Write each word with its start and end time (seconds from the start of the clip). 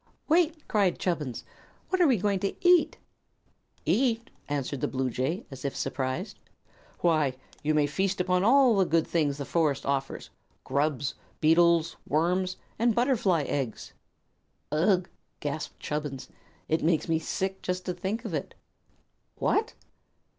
"Wait!" 0.27 0.67
cried 0.67 0.97
Chubbins. 0.97 1.43
"What 1.89 2.01
are 2.01 2.07
we 2.07 2.17
going 2.17 2.39
to 2.39 2.55
eat?" 2.67 2.97
"Eat!" 3.85 4.31
answered 4.49 4.81
the 4.81 4.87
bluejay, 4.87 5.45
as 5.51 5.63
if 5.63 5.75
surprised. 5.75 6.39
"Why, 7.01 7.35
you 7.61 7.75
may 7.75 7.85
feast 7.85 8.19
upon 8.19 8.43
all 8.43 8.75
the 8.75 8.85
good 8.85 9.05
things 9.05 9.37
the 9.37 9.45
forest 9.45 9.85
offers 9.85 10.31
grubs, 10.63 11.13
beetles, 11.39 11.97
worms, 12.07 12.57
and 12.79 12.95
butterfly 12.95 13.43
eggs." 13.43 13.93
"Ugh!" 14.71 15.07
gasped 15.39 15.79
Chubbins. 15.79 16.29
"It 16.67 16.81
makes 16.81 17.07
me 17.07 17.19
sick 17.19 17.57
to 17.61 17.67
just 17.71 17.85
think 17.85 18.25
of 18.25 18.33
it." 18.33 18.55
"What!" 19.35 19.75